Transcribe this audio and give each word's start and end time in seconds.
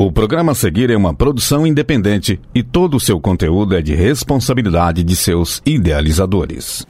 O 0.00 0.10
programa 0.10 0.52
a 0.52 0.54
seguir 0.54 0.88
é 0.88 0.96
uma 0.96 1.12
produção 1.12 1.66
independente 1.66 2.40
e 2.54 2.62
todo 2.62 2.96
o 2.96 3.00
seu 3.00 3.20
conteúdo 3.20 3.76
é 3.76 3.82
de 3.82 3.94
responsabilidade 3.94 5.04
de 5.04 5.14
seus 5.14 5.60
idealizadores. 5.66 6.86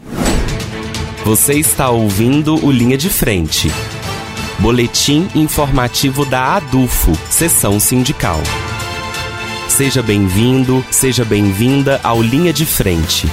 Você 1.25 1.55
está 1.55 1.91
ouvindo 1.91 2.65
o 2.65 2.71
Linha 2.71 2.97
de 2.97 3.11
Frente. 3.11 3.69
Boletim 4.61 5.29
informativo 5.35 6.25
da 6.25 6.55
ADUFO, 6.55 7.11
Sessão 7.29 7.81
Sindical. 7.81 8.39
Seja 9.67 10.05
bem-vindo, 10.05 10.85
seja 10.89 11.25
bem-vinda 11.25 11.99
ao 12.05 12.23
Linha 12.23 12.53
de 12.53 12.65
Frente. 12.65 13.27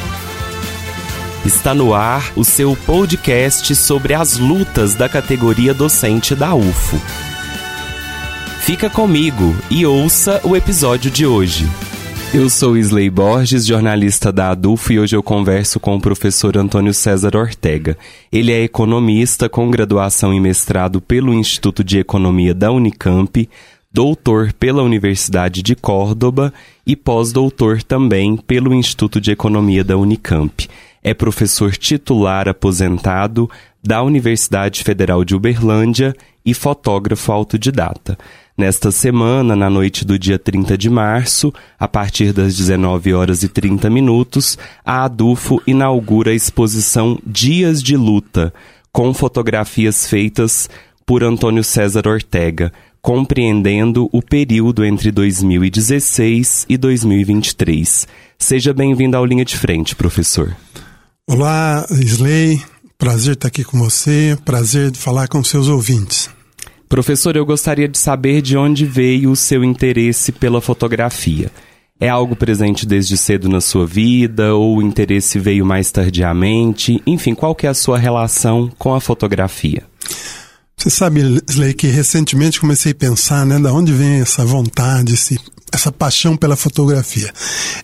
Está 1.46 1.76
no 1.76 1.94
ar 1.94 2.32
o 2.36 2.44
seu 2.44 2.76
podcast 2.76 3.76
sobre 3.76 4.16
as 4.16 4.40
lutas 4.40 4.96
da 4.96 5.08
categoria 5.08 5.72
docente 5.72 6.34
da 6.34 6.56
UFO. 6.56 7.27
Fica 8.68 8.90
comigo 8.90 9.56
e 9.72 9.86
ouça 9.86 10.42
o 10.44 10.54
episódio 10.54 11.10
de 11.10 11.26
hoje. 11.26 11.66
Eu 12.34 12.50
sou 12.50 12.78
Isley 12.78 13.10
Borges, 13.10 13.66
jornalista 13.66 14.30
da 14.30 14.50
ADUFO, 14.50 14.92
e 14.92 15.00
hoje 15.00 15.16
eu 15.16 15.24
converso 15.24 15.80
com 15.80 15.96
o 15.96 16.02
professor 16.02 16.58
Antônio 16.58 16.94
César 16.94 17.38
Ortega. 17.38 17.98
Ele 18.30 18.52
é 18.52 18.62
economista 18.62 19.48
com 19.48 19.72
graduação 19.72 20.34
e 20.34 20.40
mestrado 20.42 21.00
pelo 21.00 21.34
Instituto 21.34 21.82
de 21.82 21.98
Economia 21.98 22.54
da 22.54 22.70
Unicamp, 22.70 23.50
doutor 23.90 24.52
pela 24.52 24.84
Universidade 24.84 25.64
de 25.64 25.74
Córdoba 25.74 26.54
e 26.86 26.94
pós-doutor 26.94 27.82
também 27.82 28.36
pelo 28.36 28.74
Instituto 28.74 29.22
de 29.22 29.32
Economia 29.32 29.82
da 29.82 29.96
Unicamp. 29.96 30.68
É 31.02 31.14
professor 31.14 31.72
titular 31.78 32.50
aposentado 32.50 33.50
da 33.82 34.04
Universidade 34.04 34.84
Federal 34.84 35.24
de 35.24 35.34
Uberlândia 35.34 36.14
e 36.48 36.54
fotógrafo 36.54 37.30
autodidata. 37.34 38.18
Nesta 38.58 38.90
semana, 38.90 39.54
na 39.54 39.70
noite 39.70 40.06
do 40.06 40.18
dia 40.18 40.40
30 40.40 40.78
de 40.78 40.90
março, 40.90 41.54
a 41.78 41.90
partir 41.90 42.32
das 42.32 42.56
19 42.56 43.14
horas 43.14 43.44
e 43.44 43.50
30 43.50 43.90
minutos, 43.90 44.58
a 44.84 45.04
ADUFO 45.04 45.62
inaugura 45.68 46.32
a 46.32 46.34
exposição 46.34 47.20
Dias 47.24 47.84
de 47.84 47.98
Luta, 47.98 48.54
com 48.94 49.14
fotografias 49.14 50.08
feitas 50.08 50.70
por 51.06 51.22
Antônio 51.22 51.64
César 51.64 52.08
Ortega, 52.08 52.72
compreendendo 53.02 54.10
o 54.12 54.22
período 54.22 54.86
entre 54.86 55.12
2016 55.12 56.66
e 56.70 56.78
2023. 56.78 58.08
Seja 58.40 58.74
bem-vindo 58.74 59.18
ao 59.18 59.26
Linha 59.26 59.44
de 59.46 59.58
Frente, 59.58 59.96
professor. 59.96 60.56
Olá, 61.28 61.86
Slay. 61.92 62.62
Prazer 62.98 63.34
estar 63.34 63.50
aqui 63.50 63.64
com 63.64 63.78
você, 63.78 64.36
prazer 64.44 64.96
falar 64.96 65.28
com 65.28 65.44
seus 65.44 65.68
ouvintes. 65.68 66.37
Professor, 66.90 67.36
eu 67.36 67.46
gostaria 67.46 67.88
de 67.88 67.98
saber 67.98 68.42
de 68.42 68.56
onde 68.56 68.86
veio 68.86 69.32
o 69.32 69.36
seu 69.36 69.64
interesse 69.64 70.32
pela 70.32 70.62
fotografia. 70.62 71.52
É 72.00 72.08
algo 72.08 72.36
presente 72.36 72.86
desde 72.86 73.18
cedo 73.18 73.50
na 73.50 73.60
sua 73.60 73.86
vida 73.86 74.54
ou 74.54 74.78
o 74.78 74.82
interesse 74.82 75.38
veio 75.38 75.66
mais 75.66 75.92
tardiamente? 75.92 77.02
Enfim, 77.06 77.34
qual 77.36 77.54
que 77.54 77.66
é 77.66 77.70
a 77.70 77.74
sua 77.74 77.98
relação 77.98 78.72
com 78.78 78.94
a 78.94 79.02
fotografia? 79.02 79.84
Você 80.78 80.90
sabe, 80.90 81.42
Slay, 81.50 81.74
que 81.74 81.88
recentemente 81.88 82.60
comecei 82.60 82.92
a 82.92 82.96
pensar, 82.96 83.46
né, 83.46 83.60
da 83.60 83.74
onde 83.74 83.92
vem 83.92 84.22
essa 84.22 84.46
vontade, 84.46 85.16
esse, 85.16 85.40
essa 85.74 85.92
paixão 85.92 86.38
pela 86.38 86.56
fotografia. 86.56 87.34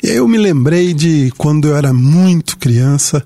E 0.02 0.12
aí 0.12 0.16
eu 0.16 0.28
me 0.28 0.38
lembrei 0.38 0.94
de 0.94 1.34
quando 1.36 1.68
eu 1.68 1.76
era 1.76 1.92
muito 1.92 2.58
criança 2.58 3.26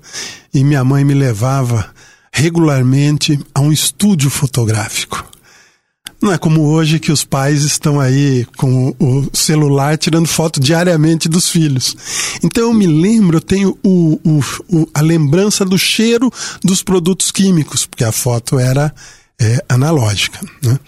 e 0.52 0.64
minha 0.64 0.82
mãe 0.82 1.04
me 1.04 1.14
levava 1.14 1.86
regularmente 2.32 3.38
a 3.54 3.60
um 3.60 3.70
estúdio 3.70 4.30
fotográfico. 4.30 5.37
Não 6.20 6.32
é 6.32 6.38
como 6.38 6.62
hoje 6.62 6.98
que 6.98 7.12
os 7.12 7.24
pais 7.24 7.62
estão 7.62 8.00
aí 8.00 8.44
com 8.56 8.94
o 8.98 9.28
celular 9.32 9.96
tirando 9.96 10.26
foto 10.26 10.58
diariamente 10.58 11.28
dos 11.28 11.48
filhos. 11.48 11.96
Então 12.42 12.64
eu 12.64 12.74
me 12.74 12.86
lembro, 12.86 13.36
eu 13.36 13.40
tenho 13.40 13.78
o, 13.84 14.20
o, 14.24 14.40
o, 14.68 14.88
a 14.92 15.00
lembrança 15.00 15.64
do 15.64 15.78
cheiro 15.78 16.30
dos 16.62 16.82
produtos 16.82 17.30
químicos, 17.30 17.86
porque 17.86 18.02
a 18.02 18.10
foto 18.10 18.58
era 18.58 18.92
é, 19.40 19.64
analógica. 19.68 20.40
Né? 20.62 20.78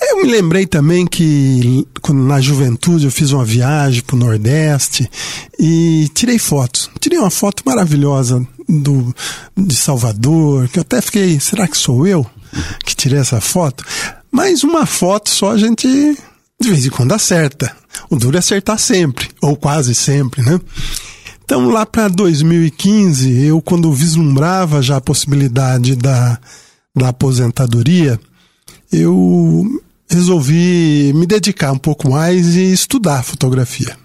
Eu 0.00 0.22
me 0.22 0.30
lembrei 0.30 0.66
também 0.66 1.06
que 1.06 1.86
quando 2.02 2.22
na 2.22 2.40
juventude 2.40 3.04
eu 3.04 3.12
fiz 3.12 3.30
uma 3.30 3.44
viagem 3.44 4.02
para 4.02 4.16
o 4.16 4.18
Nordeste 4.18 5.08
e 5.58 6.10
tirei 6.14 6.38
fotos. 6.38 6.90
Tirei 6.98 7.18
uma 7.18 7.30
foto 7.30 7.62
maravilhosa 7.64 8.44
do, 8.68 9.14
de 9.56 9.76
Salvador, 9.76 10.68
que 10.68 10.78
eu 10.78 10.82
até 10.82 11.00
fiquei, 11.00 11.38
será 11.38 11.68
que 11.68 11.78
sou 11.78 12.06
eu 12.06 12.26
que 12.84 12.96
tirei 12.96 13.18
essa 13.18 13.40
foto? 13.40 13.84
Mas 14.48 14.64
uma 14.64 14.86
foto 14.86 15.28
só 15.28 15.50
a 15.50 15.58
gente 15.58 15.86
de 16.58 16.70
vez 16.70 16.86
em 16.86 16.88
quando 16.88 17.12
acerta. 17.12 17.70
O 18.08 18.16
duro 18.16 18.34
é 18.34 18.38
acertar 18.38 18.78
sempre, 18.78 19.28
ou 19.42 19.54
quase 19.54 19.94
sempre, 19.94 20.40
né? 20.40 20.58
Então 21.44 21.68
lá 21.68 21.84
para 21.84 22.08
2015, 22.08 23.44
eu 23.44 23.60
quando 23.60 23.92
vislumbrava 23.92 24.80
já 24.80 24.96
a 24.96 25.02
possibilidade 25.02 25.94
da, 25.94 26.40
da 26.96 27.08
aposentadoria, 27.10 28.18
eu 28.90 29.66
resolvi 30.08 31.12
me 31.14 31.26
dedicar 31.26 31.70
um 31.72 31.78
pouco 31.78 32.10
mais 32.10 32.56
e 32.56 32.72
estudar 32.72 33.22
fotografia. 33.22 33.98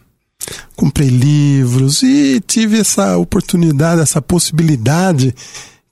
Comprei 0.76 1.08
livros 1.08 2.04
e 2.04 2.44
tive 2.46 2.82
essa 2.82 3.18
oportunidade, 3.18 4.02
essa 4.02 4.22
possibilidade 4.22 5.34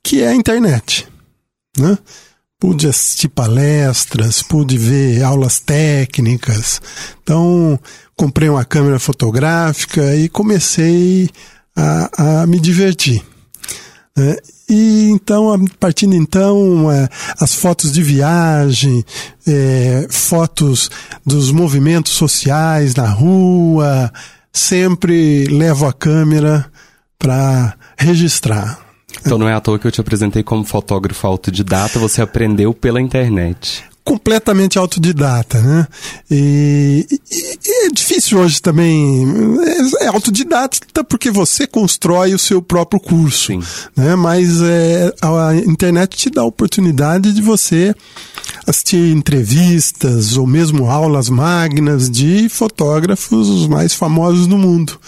que 0.04 0.22
é 0.22 0.28
a 0.28 0.36
internet, 0.36 1.08
né? 1.78 1.98
Pude 2.62 2.88
assistir 2.88 3.28
palestras, 3.28 4.44
pude 4.44 4.78
ver 4.78 5.24
aulas 5.24 5.60
técnicas. 5.60 6.80
Então, 7.24 7.80
comprei 8.16 8.48
uma 8.50 8.64
câmera 8.64 9.00
fotográfica 9.00 10.16
e 10.16 10.30
comecei 10.30 11.28
a, 11.76 12.42
a 12.42 12.48
me 12.48 12.60
divertir. 12.60 13.24
Né? 14.16 14.38
E 14.70 15.10
então, 15.10 15.52
a 15.52 15.58
partir 15.80 16.06
de 16.06 16.16
então, 16.16 16.92
é, 16.92 17.10
as 17.40 17.56
fotos 17.56 17.92
de 17.92 18.04
viagem, 18.04 19.04
é, 19.48 20.06
fotos 20.12 20.92
dos 21.26 21.52
movimentos 21.52 22.12
sociais 22.12 22.94
na 22.94 23.10
rua, 23.10 24.14
sempre 24.54 25.46
levo 25.46 25.88
a 25.88 25.94
câmera 25.94 26.72
para 27.18 27.76
registrar. 27.98 28.91
Então 29.26 29.38
não 29.38 29.48
é 29.48 29.54
à 29.54 29.62
toa 29.62 29.80
que 29.80 29.88
eu 29.88 29.92
te 29.92 30.02
apresentei 30.02 30.44
como 30.44 30.64
fotógrafo 30.64 31.26
autodidata, 31.28 32.00
você 32.00 32.22
aprendeu 32.22 32.74
pela 32.74 33.02
internet 33.02 33.92
completamente 34.04 34.78
autodidata, 34.78 35.62
né? 35.62 35.88
E, 36.30 37.06
e, 37.10 37.22
e, 37.66 37.86
é 37.86 37.90
difícil 37.90 38.40
hoje 38.40 38.62
também, 38.62 39.26
é, 40.00 40.06
é 40.06 40.08
autodidata 40.08 41.04
porque 41.04 41.30
você 41.30 41.68
constrói 41.68 42.34
o 42.34 42.40
seu 42.40 42.62
próprio 42.62 43.00
curso, 43.00 43.48
Sim. 43.48 43.62
né? 43.96 44.16
Mas 44.16 44.62
é, 44.62 45.14
a 45.22 45.56
internet 45.56 46.18
te 46.18 46.30
dá 46.30 46.42
a 46.42 46.46
oportunidade 46.46 47.32
de 47.32 47.42
você 47.42 47.94
assistir 48.66 49.16
entrevistas 49.16 50.36
ou 50.36 50.48
mesmo 50.48 50.90
aulas 50.90 51.30
magnas 51.30 52.10
de 52.10 52.50
fotógrafos 52.50 53.48
os 53.48 53.68
mais 53.68 53.94
famosos 53.94 54.48
do 54.48 54.58
mundo. 54.58 55.00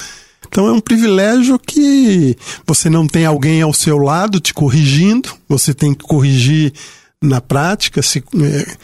Então 0.48 0.68
é 0.68 0.72
um 0.72 0.80
privilégio 0.80 1.58
que 1.60 2.38
você 2.66 2.90
não 2.90 3.08
tem 3.08 3.26
alguém 3.26 3.62
ao 3.62 3.74
seu 3.74 3.98
lado 3.98 4.40
te 4.40 4.54
corrigindo, 4.54 5.30
você 5.48 5.74
tem 5.74 5.94
que 5.94 6.04
corrigir 6.04 6.74
na 7.22 7.40
prática, 7.40 8.02
se, 8.02 8.20
é, 8.20 8.76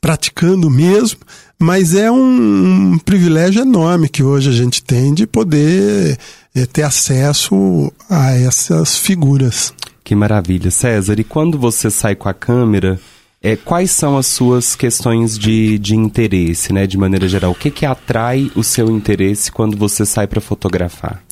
praticando 0.00 0.70
mesmo, 0.70 1.20
mas 1.58 1.94
é 1.94 2.10
um, 2.10 2.92
um, 2.92 2.98
privilégio 2.98 3.62
enorme 3.62 4.08
que 4.08 4.22
hoje 4.22 4.48
a 4.48 4.52
gente 4.52 4.82
tem 4.82 5.12
de 5.12 5.26
poder 5.26 6.16
é, 6.54 6.66
ter 6.66 6.82
acesso 6.82 7.92
a 8.08 8.32
essas 8.32 8.96
figuras. 8.96 9.74
Que 10.04 10.14
maravilha, 10.14 10.70
César. 10.70 11.18
E 11.18 11.24
quando 11.24 11.58
você 11.58 11.90
sai 11.90 12.14
com 12.14 12.28
a 12.28 12.34
câmera, 12.34 12.98
é, 13.40 13.56
quais 13.56 13.90
são 13.90 14.16
as 14.16 14.26
suas 14.26 14.74
questões 14.74 15.38
de, 15.38 15.78
de 15.78 15.94
interesse, 15.94 16.72
né, 16.72 16.86
de 16.86 16.98
maneira 16.98 17.28
geral? 17.28 17.52
O 17.52 17.54
que, 17.54 17.70
que 17.70 17.86
atrai 17.86 18.50
o 18.54 18.64
seu 18.64 18.90
interesse 18.90 19.52
quando 19.52 19.76
você 19.76 20.04
sai 20.04 20.26
para 20.26 20.40
fotografar? 20.40 21.22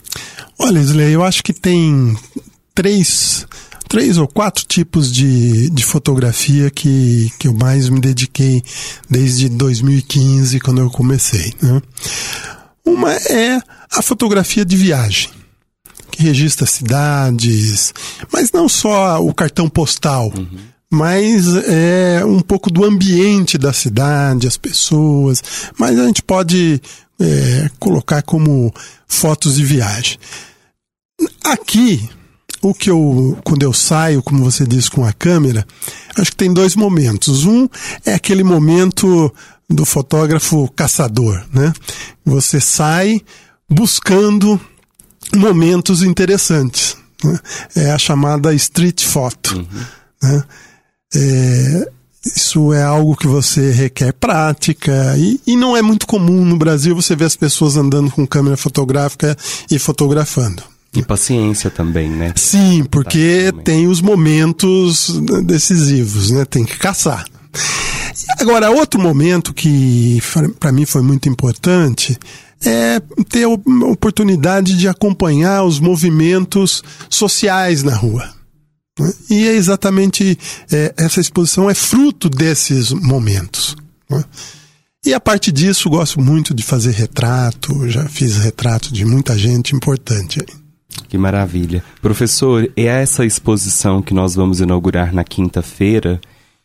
Olha, 0.58 0.78
Isley, 0.78 1.12
eu 1.12 1.24
acho 1.24 1.42
que 1.42 1.52
tem 1.52 2.16
três, 2.74 3.46
três 3.88 4.18
ou 4.18 4.28
quatro 4.28 4.64
tipos 4.64 5.12
de, 5.12 5.68
de 5.70 5.84
fotografia 5.84 6.70
que, 6.70 7.30
que 7.38 7.48
eu 7.48 7.54
mais 7.54 7.88
me 7.88 8.00
dediquei 8.00 8.62
desde 9.10 9.48
2015, 9.48 10.60
quando 10.60 10.80
eu 10.80 10.90
comecei. 10.90 11.52
Né? 11.60 11.82
Uma 12.84 13.12
é 13.12 13.60
a 13.90 14.00
fotografia 14.00 14.64
de 14.64 14.76
viagem 14.76 15.30
que 16.12 16.22
registra 16.22 16.66
cidades, 16.66 17.92
mas 18.32 18.52
não 18.52 18.68
só 18.68 19.20
o 19.20 19.34
cartão 19.34 19.68
postal. 19.68 20.32
Uhum 20.34 20.75
mas 20.90 21.46
é 21.66 22.24
um 22.24 22.40
pouco 22.40 22.70
do 22.70 22.84
ambiente 22.84 23.58
da 23.58 23.72
cidade, 23.72 24.46
as 24.46 24.56
pessoas, 24.56 25.42
mas 25.78 25.98
a 25.98 26.06
gente 26.06 26.22
pode 26.22 26.80
é, 27.20 27.70
colocar 27.78 28.22
como 28.22 28.72
fotos 29.06 29.56
de 29.56 29.64
viagem. 29.64 30.18
Aqui, 31.44 32.08
o 32.62 32.74
que 32.74 32.90
eu, 32.90 33.38
quando 33.44 33.62
eu 33.62 33.72
saio, 33.72 34.22
como 34.22 34.44
você 34.44 34.66
disse, 34.66 34.90
com 34.90 35.04
a 35.04 35.12
câmera, 35.12 35.66
acho 36.16 36.30
que 36.30 36.36
tem 36.36 36.52
dois 36.52 36.74
momentos. 36.76 37.44
Um 37.44 37.68
é 38.04 38.14
aquele 38.14 38.44
momento 38.44 39.32
do 39.68 39.84
fotógrafo 39.84 40.68
caçador, 40.72 41.44
né? 41.52 41.72
Você 42.24 42.60
sai 42.60 43.20
buscando 43.68 44.60
momentos 45.34 46.02
interessantes. 46.02 46.96
Né? 47.22 47.38
É 47.74 47.90
a 47.90 47.98
chamada 47.98 48.54
street 48.54 49.04
photo. 49.04 49.56
Uhum. 49.56 49.66
Né? 50.22 50.44
É, 51.16 51.90
isso 52.24 52.72
é 52.72 52.82
algo 52.82 53.16
que 53.16 53.26
você 53.26 53.70
requer 53.70 54.12
prática 54.12 55.14
e, 55.16 55.40
e, 55.46 55.56
não 55.56 55.76
é 55.76 55.82
muito 55.82 56.06
comum 56.06 56.44
no 56.44 56.56
Brasil 56.56 56.94
você 56.94 57.14
ver 57.14 57.26
as 57.26 57.36
pessoas 57.36 57.76
andando 57.76 58.10
com 58.10 58.26
câmera 58.26 58.56
fotográfica 58.56 59.36
e 59.70 59.78
fotografando. 59.78 60.62
E 60.94 61.02
paciência 61.02 61.70
também, 61.70 62.08
né? 62.08 62.32
Sim, 62.36 62.84
porque 62.90 63.52
tem 63.64 63.86
os 63.86 64.00
momentos 64.00 65.20
decisivos, 65.44 66.30
né? 66.30 66.44
Tem 66.44 66.64
que 66.64 66.78
caçar. 66.78 67.24
Agora, 68.38 68.70
outro 68.70 69.00
momento 69.00 69.52
que 69.52 70.20
para 70.58 70.72
mim 70.72 70.86
foi 70.86 71.02
muito 71.02 71.28
importante 71.28 72.18
é 72.64 73.00
ter 73.28 73.44
a 73.44 73.48
oportunidade 73.48 74.76
de 74.76 74.88
acompanhar 74.88 75.62
os 75.64 75.78
movimentos 75.78 76.82
sociais 77.10 77.82
na 77.82 77.94
rua. 77.94 78.35
Né? 78.98 79.12
E 79.30 79.48
é 79.48 79.52
exatamente 79.52 80.38
é, 80.70 80.94
essa 80.96 81.20
exposição 81.20 81.68
é 81.68 81.74
fruto 81.74 82.28
desses 82.28 82.90
momentos. 82.90 83.76
Né? 84.08 84.24
E 85.04 85.14
a 85.14 85.20
parte 85.20 85.52
disso, 85.52 85.88
gosto 85.88 86.20
muito 86.20 86.52
de 86.52 86.62
fazer 86.62 86.90
retrato, 86.90 87.88
já 87.88 88.08
fiz 88.08 88.38
retrato 88.38 88.92
de 88.92 89.04
muita 89.04 89.38
gente 89.38 89.74
importante. 89.74 90.44
Que 91.08 91.16
maravilha. 91.16 91.84
Professor, 92.02 92.68
e 92.76 92.86
essa 92.86 93.24
exposição 93.24 94.02
que 94.02 94.14
nós 94.14 94.34
vamos 94.34 94.60
inaugurar 94.60 95.14
na 95.14 95.22
quinta-feira, 95.22 96.20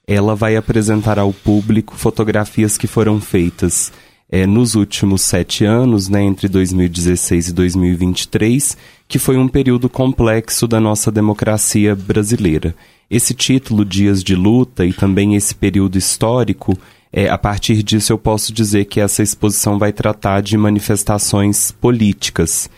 ela 0.08 0.36
vai 0.36 0.56
apresentar 0.56 1.20
ao 1.20 1.32
público 1.32 1.96
fotografias 1.96 2.78
que 2.78 2.88
foram 2.88 3.22
feitas 3.22 3.92
é, 4.32 4.48
nos 4.48 4.76
últimos 4.76 5.22
sete 5.22 5.66
anos, 5.66 6.08
né, 6.08 6.24
entre 6.24 6.48
2016 6.48 7.50
e 7.50 7.54
2023, 7.54 8.78
que 9.08 9.20
foi 9.20 9.38
um 9.38 9.48
período 9.48 9.90
complexo 9.90 10.66
da 10.66 10.80
nossa 10.80 11.12
democracia 11.12 11.94
brasileira. 11.94 12.74
Esse 13.10 13.34
título, 13.34 13.84
Dias 13.84 14.24
de 14.24 14.34
Luta, 14.34 14.86
e 14.86 14.94
também 14.94 15.36
esse 15.36 15.54
período 15.54 15.98
histórico, 15.98 16.78
é, 17.12 17.30
a 17.30 17.38
partir 17.38 17.84
disso 17.84 18.14
eu 18.14 18.18
posso 18.18 18.54
dizer 18.54 18.86
que 18.86 19.02
essa 19.02 19.22
exposição 19.22 19.78
vai 19.78 19.92
tratar 19.92 20.42
de 20.42 20.58
manifestações 20.58 21.74
políticas. 21.74 22.70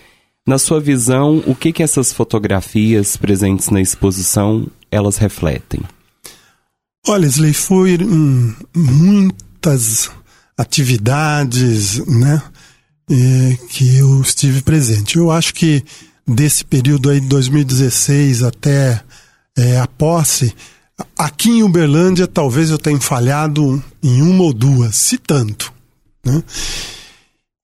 Na 0.45 0.57
sua 0.57 0.79
visão, 0.79 1.43
o 1.45 1.53
que, 1.53 1.71
que 1.71 1.83
essas 1.83 2.11
fotografias 2.11 3.15
presentes 3.15 3.69
na 3.69 3.79
exposição 3.79 4.65
elas 4.91 5.17
refletem? 5.17 5.81
Olha, 7.07 7.27
Sley, 7.27 7.53
foi 7.53 7.97
hum, 8.01 8.55
muitas 8.75 10.09
atividades, 10.57 11.97
né, 12.05 12.41
é, 13.09 13.57
que 13.69 13.97
eu 13.97 14.21
estive 14.21 14.61
presente. 14.61 15.17
Eu 15.17 15.31
acho 15.31 15.53
que 15.53 15.83
desse 16.27 16.63
período 16.63 17.09
aí 17.09 17.19
de 17.19 17.27
2016 17.27 18.43
até 18.43 19.01
é, 19.57 19.79
a 19.79 19.87
posse, 19.87 20.53
aqui 21.17 21.49
em 21.49 21.63
Uberlândia 21.63 22.27
talvez 22.27 22.69
eu 22.69 22.77
tenha 22.77 22.99
falhado 22.99 23.83
em 24.01 24.21
uma 24.21 24.43
ou 24.43 24.53
duas, 24.53 24.95
se 24.95 25.17
tanto, 25.17 25.73
né? 26.25 26.43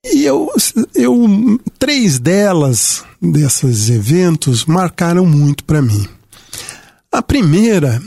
E 0.06 0.24
eu, 0.24 0.50
eu 0.96 1.60
três 1.78 2.20
delas 2.20 3.04
desses 3.22 3.90
eventos 3.90 4.66
marcaram 4.66 5.26
muito 5.26 5.64
para 5.66 5.82
mim. 5.82 6.08
A 7.12 7.22
primeira 7.22 8.02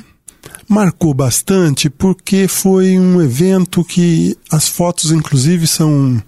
marcou 0.73 1.13
bastante 1.13 1.91
porque 1.91 2.49
foi 2.49 2.99
um 2.99 3.21
evento 3.21 3.85
que 3.85 4.37
as 4.51 4.69
fotos, 4.69 5.13
inclusive, 5.13 5.67
são 5.67 6.21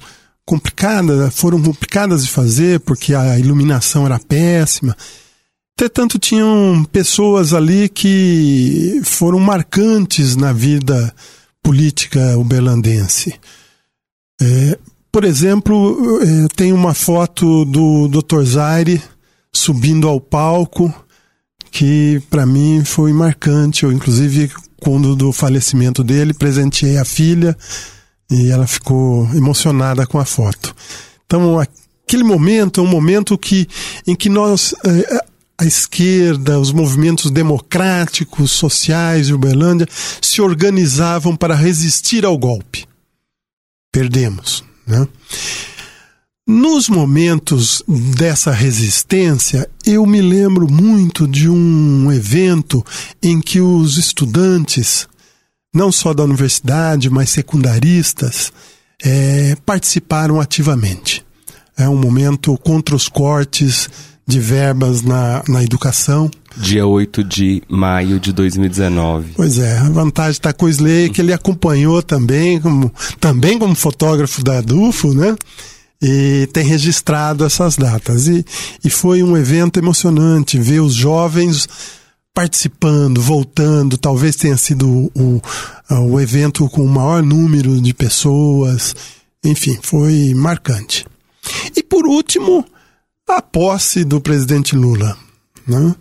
complicadas, 0.44 1.35
foram 1.35 1.62
complicadas 1.62 2.25
de 2.25 2.31
fazer 2.31 2.81
porque 2.81 3.14
a 3.14 3.38
iluminação 3.38 4.05
era 4.05 4.19
péssima. 4.19 4.94
Entretanto, 5.76 6.19
tinham 6.19 6.87
pessoas 6.93 7.55
ali 7.55 7.88
que 7.88 9.00
foram 9.02 9.41
marcantes 9.41 10.37
na 10.37 10.52
vida 10.52 11.12
política 11.62 12.37
uberlandense. 12.37 13.35
É, 14.41 14.79
por 15.11 15.25
exemplo, 15.25 16.20
é, 16.23 16.49
tem 16.55 16.73
uma 16.73 16.93
foto 16.93 17.64
do 17.64 18.08
Dr. 18.08 18.43
Zaire 18.43 19.02
subindo 19.52 20.06
ao 20.06 20.20
palco 20.20 20.93
que 21.74 22.22
para 22.30 22.46
mim 22.46 22.84
foi 22.84 23.12
marcante. 23.12 23.82
Eu, 23.82 23.90
inclusive, 23.90 24.48
quando 24.80 25.16
do 25.16 25.32
falecimento 25.32 26.04
dele, 26.04 26.32
presenteei 26.32 26.98
a 26.98 27.04
filha 27.04 27.56
e 28.30 28.48
ela 28.48 28.64
ficou 28.64 29.28
emocionada 29.34 30.06
com 30.06 30.20
a 30.20 30.24
foto. 30.24 30.74
Então, 31.26 31.58
aquele 31.58 32.22
momento 32.22 32.80
é 32.80 32.84
um 32.84 32.86
momento 32.86 33.36
que, 33.36 33.66
em 34.06 34.14
que 34.14 34.28
nós, 34.28 34.72
eh, 34.84 35.24
a 35.58 35.64
esquerda, 35.64 36.60
os 36.60 36.70
movimentos 36.70 37.28
democráticos, 37.28 38.52
sociais 38.52 39.26
de 39.26 39.34
Uberlândia, 39.34 39.88
se 40.22 40.40
organizavam 40.40 41.34
para 41.34 41.56
resistir 41.56 42.24
ao 42.24 42.38
golpe. 42.38 42.86
Perdemos. 43.90 44.62
Né? 44.86 45.08
Nos 46.46 46.91
momentos 46.91 47.82
dessa 47.88 48.50
resistência, 48.50 49.67
eu 49.87 50.05
me 50.05 50.20
lembro 50.20 50.70
muito 50.70 51.26
de 51.26 51.49
um 51.49 52.12
evento 52.12 52.85
em 53.23 53.41
que 53.41 53.62
os 53.62 53.96
estudantes, 53.96 55.08
não 55.75 55.91
só 55.91 56.12
da 56.12 56.23
universidade, 56.23 57.08
mas 57.08 57.31
secundaristas, 57.31 58.52
é, 59.02 59.56
participaram 59.64 60.38
ativamente. 60.38 61.25
É 61.79 61.88
um 61.88 61.96
momento 61.96 62.58
contra 62.58 62.94
os 62.94 63.08
cortes 63.08 63.88
de 64.26 64.38
verbas 64.38 65.00
na, 65.00 65.43
na 65.49 65.64
educação. 65.64 66.31
Dia 66.58 66.87
8 66.87 67.25
de 67.25 67.62
maio 67.70 68.20
de 68.20 68.35
2019. 68.35 69.32
Pois 69.35 69.56
é, 69.56 69.79
a 69.79 69.88
vantagem 69.88 70.43
da 70.43 70.52
Coisley 70.52 71.06
é 71.06 71.08
que 71.08 71.23
ele 71.23 71.32
acompanhou 71.32 72.02
também, 72.02 72.61
como, 72.61 72.93
também 73.19 73.58
como 73.58 73.75
fotógrafo 73.75 74.44
da 74.44 74.61
DUFO, 74.61 75.14
né? 75.14 75.35
E 76.06 76.46
tem 76.48 76.62
registrado 76.66 77.46
essas 77.46 77.78
datas. 77.78 78.28
E, 78.28 78.44
e 78.84 78.90
foi 78.90 79.22
um 79.22 79.34
evento 79.38 79.80
emocionante 79.80 80.58
ver 80.58 80.80
os 80.80 80.92
jovens 80.92 81.66
participando, 82.34 83.22
voltando. 83.22 83.96
Talvez 83.96 84.36
tenha 84.36 84.58
sido 84.58 85.10
o, 85.14 85.40
o 85.88 86.20
evento 86.20 86.68
com 86.68 86.84
o 86.84 86.88
maior 86.88 87.22
número 87.22 87.80
de 87.80 87.94
pessoas. 87.94 88.94
Enfim, 89.42 89.78
foi 89.80 90.34
marcante. 90.34 91.06
E 91.74 91.82
por 91.82 92.06
último, 92.06 92.67
a 93.26 93.40
posse 93.40 94.05
do 94.05 94.20
presidente 94.20 94.76
Lula. 94.76 95.17
Né? 95.67 95.94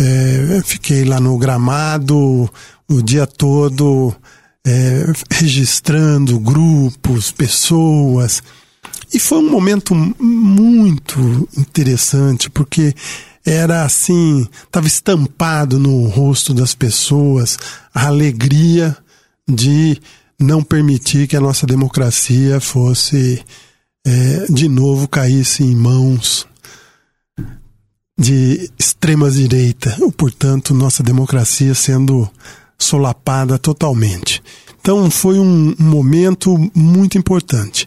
É, 0.00 0.62
fiquei 0.64 1.04
lá 1.04 1.20
no 1.20 1.38
gramado 1.38 2.50
o 2.88 3.02
dia 3.02 3.24
todo 3.24 4.12
é, 4.66 5.04
registrando 5.30 6.40
grupos, 6.40 7.30
pessoas. 7.30 8.42
E 9.12 9.18
foi 9.18 9.38
um 9.38 9.50
momento 9.50 9.94
muito 9.94 11.48
interessante, 11.56 12.50
porque 12.50 12.94
era 13.44 13.84
assim, 13.84 14.46
estava 14.64 14.86
estampado 14.86 15.78
no 15.78 16.06
rosto 16.06 16.52
das 16.52 16.74
pessoas 16.74 17.58
a 17.94 18.06
alegria 18.06 18.96
de 19.48 19.98
não 20.38 20.62
permitir 20.62 21.26
que 21.26 21.36
a 21.36 21.40
nossa 21.40 21.66
democracia 21.66 22.60
fosse 22.60 23.42
é, 24.06 24.46
de 24.50 24.68
novo 24.68 25.08
caísse 25.08 25.64
em 25.64 25.74
mãos 25.74 26.46
de 28.18 28.70
extrema 28.78 29.30
direita, 29.30 29.96
ou 30.00 30.10
portanto 30.10 30.74
nossa 30.74 31.02
democracia 31.02 31.74
sendo 31.74 32.28
solapada 32.78 33.58
totalmente. 33.58 34.42
Então 34.80 35.10
foi 35.10 35.38
um, 35.38 35.74
momento 35.78 36.56
muito 36.74 37.18
importante. 37.18 37.86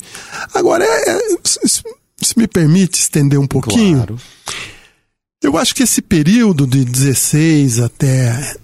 Agora, 0.53 0.85
é, 0.85 1.09
é, 1.09 1.19
se, 1.43 1.83
se, 2.17 2.37
me 2.37 2.47
permite 2.47 2.99
estender 2.99 3.39
um 3.39 3.47
pouquinho, 3.47 3.97
claro. 3.97 4.17
eu 5.41 5.57
acho 5.57 5.73
que 5.73 5.83
esse 5.83 6.01
período 6.01 6.67
de 6.67 6.85
16 6.85 7.79
até 7.79 8.55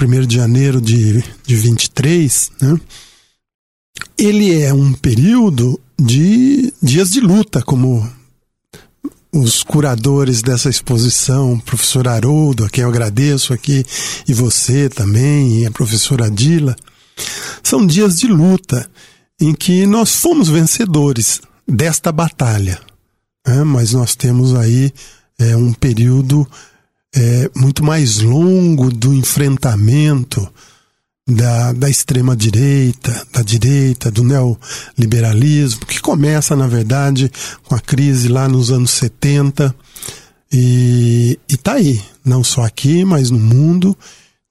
1 0.00 0.26
de 0.26 0.36
janeiro 0.36 0.80
de, 0.80 1.24
de 1.44 1.56
23, 1.56 2.50
né, 2.60 2.80
ele 4.18 4.60
é 4.60 4.72
um 4.74 4.92
período 4.92 5.80
de 5.98 6.72
dias 6.82 7.10
de 7.10 7.20
luta, 7.20 7.62
como 7.62 8.06
os 9.32 9.62
curadores 9.62 10.42
dessa 10.42 10.68
exposição, 10.68 11.58
professor 11.60 12.08
Haroldo, 12.08 12.64
a 12.64 12.70
quem 12.70 12.84
eu 12.84 12.90
agradeço 12.90 13.52
aqui, 13.52 13.84
e 14.26 14.32
você 14.32 14.88
também, 14.88 15.60
e 15.60 15.66
a 15.66 15.70
professora 15.70 16.30
Dila, 16.30 16.76
são 17.62 17.86
dias 17.86 18.18
de 18.18 18.26
luta 18.26 18.88
em 19.40 19.54
que 19.54 19.86
nós 19.86 20.14
fomos 20.16 20.48
vencedores 20.48 21.40
desta 21.66 22.10
batalha. 22.10 22.80
Né? 23.46 23.62
Mas 23.64 23.92
nós 23.92 24.14
temos 24.14 24.54
aí 24.54 24.92
é, 25.38 25.56
um 25.56 25.72
período 25.72 26.46
é, 27.14 27.50
muito 27.54 27.84
mais 27.84 28.20
longo 28.20 28.90
do 28.90 29.12
enfrentamento 29.12 30.48
da, 31.28 31.72
da 31.72 31.90
extrema-direita, 31.90 33.26
da 33.32 33.42
direita, 33.42 34.10
do 34.10 34.22
neoliberalismo, 34.22 35.84
que 35.84 36.00
começa, 36.00 36.54
na 36.54 36.68
verdade, 36.68 37.30
com 37.64 37.74
a 37.74 37.80
crise 37.80 38.28
lá 38.28 38.48
nos 38.48 38.70
anos 38.70 38.92
70 38.92 39.74
e, 40.52 41.38
está 41.48 41.74
aí, 41.74 42.00
não 42.24 42.44
só 42.44 42.64
aqui, 42.64 43.04
mas 43.04 43.30
no 43.30 43.38
mundo. 43.38 43.96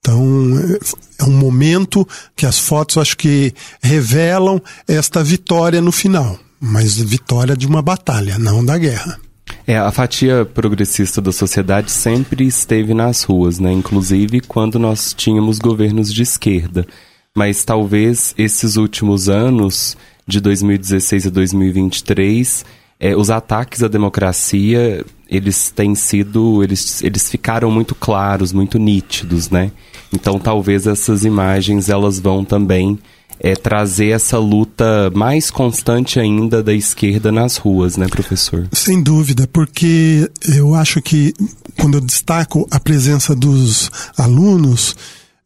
Então, 0.06 0.78
é 1.18 1.24
um 1.24 1.32
momento 1.32 2.06
que 2.36 2.46
as 2.46 2.60
fotos 2.60 2.96
acho 2.96 3.16
que 3.16 3.52
revelam 3.82 4.62
esta 4.86 5.24
vitória 5.24 5.80
no 5.80 5.90
final, 5.90 6.38
mas 6.60 6.96
vitória 6.96 7.56
de 7.56 7.66
uma 7.66 7.82
batalha, 7.82 8.38
não 8.38 8.64
da 8.64 8.78
guerra. 8.78 9.18
É, 9.66 9.76
a 9.76 9.90
fatia 9.90 10.44
progressista 10.44 11.20
da 11.20 11.32
sociedade 11.32 11.90
sempre 11.90 12.46
esteve 12.46 12.94
nas 12.94 13.24
ruas, 13.24 13.58
né? 13.58 13.72
Inclusive 13.72 14.40
quando 14.42 14.78
nós 14.78 15.12
tínhamos 15.12 15.58
governos 15.58 16.14
de 16.14 16.22
esquerda. 16.22 16.86
Mas 17.34 17.64
talvez 17.64 18.32
esses 18.38 18.76
últimos 18.76 19.28
anos, 19.28 19.96
de 20.24 20.40
2016 20.40 21.26
a 21.26 21.30
2023, 21.30 22.64
é, 23.00 23.16
os 23.16 23.28
ataques 23.28 23.82
à 23.82 23.88
democracia, 23.88 25.04
eles 25.28 25.70
têm 25.70 25.94
sido, 25.94 26.62
eles, 26.62 27.02
eles 27.02 27.30
ficaram 27.30 27.70
muito 27.70 27.94
claros, 27.94 28.52
muito 28.52 28.78
nítidos, 28.78 29.50
né? 29.50 29.72
Então 30.12 30.38
talvez 30.38 30.86
essas 30.86 31.24
imagens, 31.24 31.88
elas 31.88 32.18
vão 32.18 32.44
também 32.44 32.98
é, 33.40 33.54
trazer 33.54 34.08
essa 34.08 34.38
luta 34.38 35.10
mais 35.14 35.50
constante 35.50 36.18
ainda 36.18 36.62
da 36.62 36.72
esquerda 36.72 37.30
nas 37.30 37.56
ruas, 37.56 37.96
né, 37.96 38.06
professor? 38.08 38.66
Sem 38.72 39.02
dúvida, 39.02 39.48
porque 39.52 40.30
eu 40.54 40.74
acho 40.74 41.02
que 41.02 41.34
quando 41.78 41.98
eu 41.98 42.00
destaco 42.00 42.66
a 42.70 42.80
presença 42.80 43.34
dos 43.34 43.90
alunos, 44.16 44.96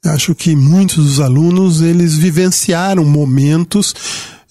acho 0.04 0.34
que 0.34 0.54
muitos 0.54 0.96
dos 0.96 1.20
alunos 1.20 1.80
eles 1.80 2.16
vivenciaram 2.16 3.04
momentos 3.04 3.94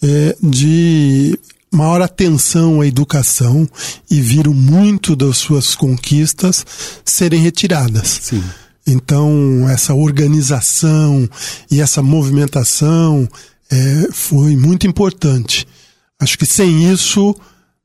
é, 0.01 0.35
de 0.41 1.37
maior 1.71 2.01
atenção 2.01 2.81
à 2.81 2.87
educação 2.87 3.67
e 4.09 4.19
viram 4.21 4.53
muito 4.53 5.15
das 5.15 5.37
suas 5.37 5.75
conquistas 5.75 6.65
serem 7.05 7.41
retiradas. 7.41 8.19
Sim. 8.23 8.43
Então, 8.87 9.67
essa 9.69 9.93
organização 9.93 11.29
e 11.69 11.79
essa 11.79 12.01
movimentação 12.01 13.27
é, 13.71 14.07
foi 14.11 14.55
muito 14.55 14.87
importante. 14.87 15.67
Acho 16.19 16.37
que 16.37 16.45
sem 16.45 16.91
isso 16.91 17.35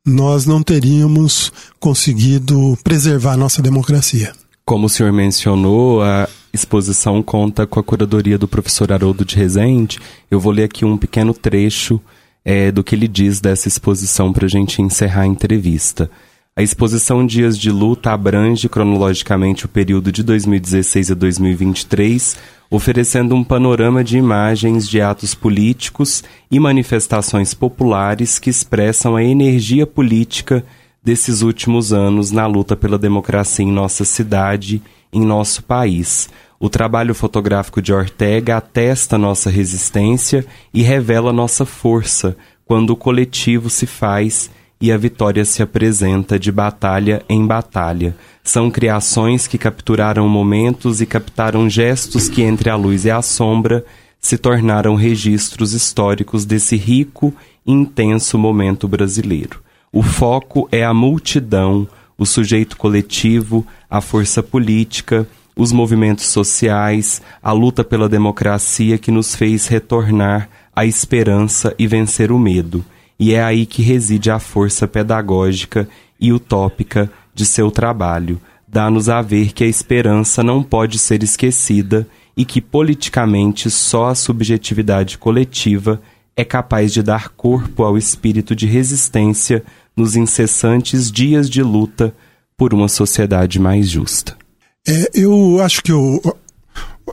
nós 0.06 0.46
não 0.46 0.62
teríamos 0.62 1.52
conseguido 1.78 2.76
preservar 2.82 3.36
nossa 3.36 3.62
democracia. 3.62 4.32
Como 4.64 4.86
o 4.86 4.88
senhor 4.88 5.12
mencionou, 5.12 6.02
a 6.02 6.28
exposição 6.52 7.22
conta 7.22 7.66
com 7.66 7.78
a 7.78 7.82
curadoria 7.82 8.38
do 8.38 8.48
professor 8.48 8.92
Haroldo 8.92 9.24
de 9.24 9.36
Rezende. 9.36 9.98
Eu 10.30 10.40
vou 10.40 10.52
ler 10.52 10.64
aqui 10.64 10.84
um 10.84 10.96
pequeno 10.96 11.34
trecho 11.34 12.00
é, 12.44 12.70
do 12.70 12.84
que 12.84 12.94
ele 12.94 13.08
diz 13.08 13.40
dessa 13.40 13.68
exposição 13.68 14.32
para 14.32 14.46
a 14.46 14.48
gente 14.48 14.82
encerrar 14.82 15.22
a 15.22 15.26
entrevista. 15.26 16.10
A 16.56 16.62
exposição 16.62 17.26
Dias 17.26 17.58
de 17.58 17.70
Luta 17.70 18.12
abrange 18.12 18.68
cronologicamente 18.68 19.64
o 19.64 19.68
período 19.68 20.12
de 20.12 20.22
2016 20.22 21.10
a 21.10 21.14
2023, 21.14 22.36
oferecendo 22.70 23.34
um 23.34 23.42
panorama 23.42 24.04
de 24.04 24.18
imagens 24.18 24.88
de 24.88 25.00
atos 25.00 25.34
políticos 25.34 26.22
e 26.48 26.60
manifestações 26.60 27.54
populares 27.54 28.38
que 28.38 28.50
expressam 28.50 29.16
a 29.16 29.24
energia 29.24 29.84
política 29.84 30.64
desses 31.02 31.42
últimos 31.42 31.92
anos 31.92 32.30
na 32.30 32.46
luta 32.46 32.76
pela 32.76 32.98
democracia 32.98 33.64
em 33.64 33.72
nossa 33.72 34.04
cidade, 34.04 34.80
em 35.12 35.24
nosso 35.24 35.62
país. 35.64 36.28
O 36.58 36.68
trabalho 36.68 37.14
fotográfico 37.14 37.82
de 37.82 37.92
Ortega 37.92 38.56
atesta 38.56 39.18
nossa 39.18 39.50
resistência 39.50 40.46
e 40.72 40.82
revela 40.82 41.32
nossa 41.32 41.66
força 41.66 42.36
quando 42.64 42.90
o 42.90 42.96
coletivo 42.96 43.68
se 43.68 43.86
faz 43.86 44.50
e 44.80 44.92
a 44.92 44.96
vitória 44.96 45.44
se 45.44 45.62
apresenta 45.62 46.38
de 46.38 46.52
batalha 46.52 47.22
em 47.28 47.46
batalha. 47.46 48.16
São 48.42 48.70
criações 48.70 49.46
que 49.46 49.56
capturaram 49.56 50.28
momentos 50.28 51.00
e 51.00 51.06
captaram 51.06 51.68
gestos 51.70 52.28
que, 52.28 52.42
entre 52.42 52.68
a 52.68 52.76
luz 52.76 53.04
e 53.04 53.10
a 53.10 53.22
sombra, 53.22 53.84
se 54.20 54.38
tornaram 54.38 54.94
registros 54.94 55.72
históricos 55.72 56.44
desse 56.44 56.76
rico 56.76 57.34
e 57.66 57.72
intenso 57.72 58.38
momento 58.38 58.88
brasileiro. 58.88 59.62
O 59.92 60.02
foco 60.02 60.68
é 60.72 60.84
a 60.84 60.94
multidão, 60.94 61.86
o 62.18 62.26
sujeito 62.26 62.76
coletivo, 62.76 63.66
a 63.88 64.00
força 64.00 64.42
política, 64.42 65.26
os 65.56 65.72
movimentos 65.72 66.26
sociais, 66.26 67.22
a 67.42 67.52
luta 67.52 67.84
pela 67.84 68.08
democracia 68.08 68.98
que 68.98 69.10
nos 69.10 69.34
fez 69.34 69.66
retornar 69.68 70.48
à 70.74 70.84
esperança 70.84 71.74
e 71.78 71.86
vencer 71.86 72.32
o 72.32 72.38
medo 72.38 72.84
e 73.18 73.32
é 73.32 73.42
aí 73.42 73.66
que 73.66 73.82
reside 73.82 74.30
a 74.30 74.38
força 74.38 74.86
pedagógica 74.86 75.88
e 76.20 76.32
utópica 76.32 77.10
de 77.34 77.46
seu 77.46 77.70
trabalho. 77.70 78.40
Dá-nos 78.66 79.08
a 79.08 79.22
ver 79.22 79.52
que 79.52 79.62
a 79.62 79.68
esperança 79.68 80.42
não 80.42 80.62
pode 80.62 80.98
ser 80.98 81.22
esquecida 81.22 82.06
e 82.36 82.44
que 82.44 82.60
politicamente 82.60 83.70
só 83.70 84.08
a 84.08 84.14
subjetividade 84.14 85.16
coletiva 85.16 86.00
é 86.36 86.44
capaz 86.44 86.92
de 86.92 87.02
dar 87.02 87.28
corpo 87.28 87.84
ao 87.84 87.96
espírito 87.96 88.56
de 88.56 88.66
resistência 88.66 89.62
nos 89.96 90.16
incessantes 90.16 91.10
dias 91.10 91.48
de 91.48 91.62
luta 91.62 92.12
por 92.56 92.74
uma 92.74 92.88
sociedade 92.88 93.60
mais 93.60 93.88
justa. 93.88 94.43
É, 94.86 95.10
eu 95.14 95.60
acho 95.62 95.82
que 95.82 95.92
o, 95.92 96.20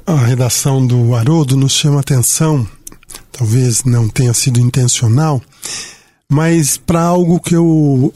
a 0.05 0.15
redação 0.15 0.85
do 0.85 1.15
Haroldo 1.15 1.55
nos 1.55 1.73
chama 1.73 1.99
atenção, 1.99 2.67
talvez 3.31 3.83
não 3.83 4.09
tenha 4.09 4.33
sido 4.33 4.59
intencional, 4.59 5.41
mas 6.29 6.77
para 6.77 7.01
algo 7.01 7.39
que 7.39 7.55
eu 7.55 8.13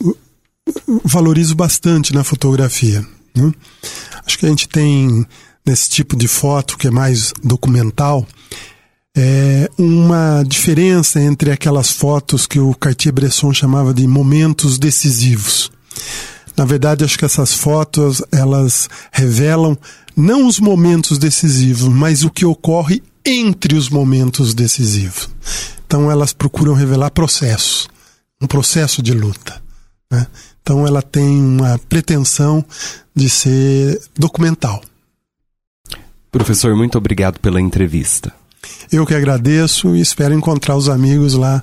valorizo 1.04 1.54
bastante 1.54 2.14
na 2.14 2.24
fotografia. 2.24 3.06
Né? 3.34 3.52
Acho 4.26 4.38
que 4.38 4.46
a 4.46 4.48
gente 4.48 4.68
tem 4.68 5.26
nesse 5.64 5.88
tipo 5.88 6.16
de 6.16 6.28
foto 6.28 6.76
que 6.76 6.88
é 6.88 6.90
mais 6.90 7.32
documental 7.42 8.26
é 9.16 9.70
uma 9.78 10.44
diferença 10.46 11.18
entre 11.18 11.50
aquelas 11.50 11.90
fotos 11.90 12.46
que 12.46 12.60
o 12.60 12.74
Cartier-Bresson 12.74 13.50
chamava 13.54 13.94
de 13.94 14.06
momentos 14.06 14.78
decisivos. 14.78 15.72
Na 16.56 16.64
verdade, 16.64 17.04
acho 17.04 17.18
que 17.18 17.24
essas 17.24 17.52
fotos 17.52 18.22
elas 18.32 18.88
revelam 19.12 19.76
não 20.16 20.46
os 20.46 20.58
momentos 20.58 21.18
decisivos, 21.18 21.88
mas 21.88 22.24
o 22.24 22.30
que 22.30 22.46
ocorre 22.46 23.02
entre 23.24 23.76
os 23.76 23.90
momentos 23.90 24.54
decisivos. 24.54 25.28
Então, 25.86 26.10
elas 26.10 26.32
procuram 26.32 26.74
revelar 26.74 27.10
processos 27.10 27.88
um 28.40 28.46
processo 28.46 29.02
de 29.02 29.12
luta. 29.12 29.62
Né? 30.10 30.26
Então 30.62 30.86
ela 30.86 31.02
tem 31.02 31.40
uma 31.40 31.78
pretensão 31.88 32.64
de 33.14 33.28
ser 33.28 34.00
documental. 34.18 34.82
Professor, 36.30 36.74
muito 36.76 36.98
obrigado 36.98 37.38
pela 37.40 37.60
entrevista. 37.60 38.32
Eu 38.90 39.06
que 39.06 39.14
agradeço 39.14 39.94
e 39.94 40.00
espero 40.00 40.34
encontrar 40.34 40.76
os 40.76 40.88
amigos 40.88 41.34
lá 41.34 41.62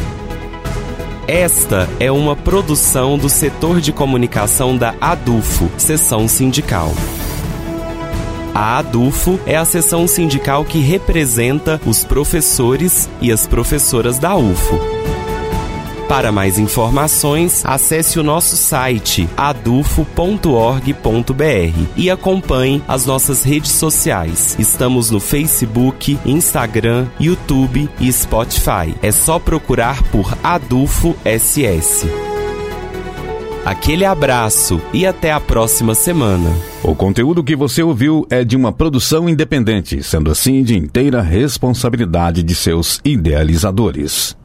Esta 1.27 1.88
é 2.00 2.12
uma 2.12 2.36
produção 2.36 3.15
do 3.15 3.29
setor 3.29 3.79
de 3.79 3.91
comunicação 3.91 4.75
da 4.75 4.95
ADUFO, 5.00 5.69
seção 5.77 6.27
sindical. 6.27 6.91
A 8.53 8.79
ADUFO 8.79 9.39
é 9.46 9.56
a 9.56 9.65
seção 9.65 10.08
sindical 10.08 10.65
que 10.65 10.79
representa 10.79 11.79
os 11.86 12.03
professores 12.03 13.10
e 13.22 13.32
as 13.32 13.48
professoras 13.48 14.20
da 14.20 14.36
UFO. 14.36 14.79
Para 16.10 16.32
mais 16.32 16.58
informações, 16.58 17.63
acesse 17.63 18.20
o 18.20 18.24
nosso 18.24 18.58
site 18.58 19.29
adufo.org.br 19.38 20.89
e 21.96 22.10
acompanhe 22.10 22.84
as 22.88 23.06
nossas 23.06 23.44
redes 23.44 23.72
sociais. 23.74 24.56
Estamos 24.58 25.12
no 25.12 25.20
Facebook, 25.20 26.18
Instagram, 26.25 27.08
YouTube 27.20 27.88
e 28.00 28.12
Spotify. 28.12 28.96
É 29.03 29.12
só 29.12 29.38
procurar 29.38 30.01
por 30.06 30.36
Adufo 30.44 31.15
SS. 31.24 32.28
Aquele 33.65 34.05
abraço 34.05 34.81
e 34.93 35.05
até 35.05 35.31
a 35.31 35.39
próxima 35.39 35.93
semana. 35.93 36.49
O 36.81 36.95
conteúdo 36.95 37.43
que 37.43 37.55
você 37.55 37.83
ouviu 37.83 38.25
é 38.29 38.43
de 38.43 38.55
uma 38.55 38.71
produção 38.71 39.27
independente, 39.27 40.01
sendo 40.01 40.31
assim 40.31 40.63
de 40.63 40.77
inteira 40.77 41.21
responsabilidade 41.21 42.41
de 42.41 42.55
seus 42.55 43.01
idealizadores. 43.03 44.38